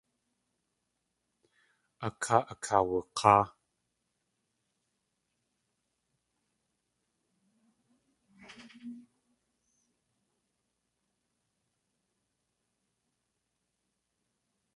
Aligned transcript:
A 2.05 2.09
káa 2.21 2.41
akaawak̲áa. 2.53 3.43